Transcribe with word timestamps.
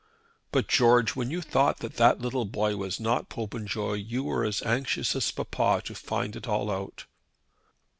"But, 0.51 0.67
George, 0.67 1.15
when 1.15 1.29
you 1.29 1.41
thought 1.43 1.77
that 1.81 1.97
that 1.97 2.19
little 2.19 2.45
boy 2.45 2.75
was 2.75 2.99
not 2.99 3.29
Popenjoy 3.29 3.93
you 4.01 4.23
were 4.23 4.43
as 4.43 4.63
anxious 4.63 5.15
as 5.15 5.29
papa 5.29 5.83
to 5.85 5.93
find 5.93 6.35
it 6.35 6.47
all 6.47 6.71
out." 6.71 7.05